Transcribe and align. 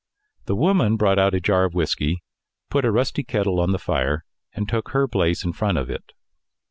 The 0.47 0.55
woman 0.55 0.97
brought 0.97 1.19
out 1.19 1.35
a 1.35 1.39
jar 1.39 1.63
of 1.65 1.75
whisky, 1.75 2.23
put 2.71 2.85
a 2.85 2.91
rusty 2.91 3.21
old 3.21 3.27
kettle 3.27 3.59
on 3.59 3.71
the 3.71 3.77
fire, 3.77 4.25
and 4.51 4.67
took 4.67 4.89
her 4.93 5.07
place 5.07 5.43
in 5.43 5.53
front 5.53 5.77
of 5.77 5.91
it. 5.91 6.13